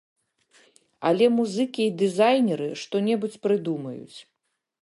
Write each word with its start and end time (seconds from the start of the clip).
Але 1.09 1.25
музыкі 1.35 1.81
і 1.87 1.93
дызайнеры 2.01 2.69
што-небудзь 2.85 3.39
прыдумаюць. 3.45 4.17